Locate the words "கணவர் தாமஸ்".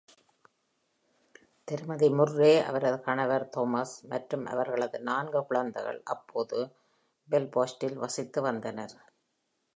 2.99-3.93